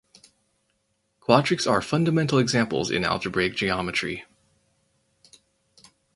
[1.19, 4.25] Quadrics are fundamental examples in algebraic geometry.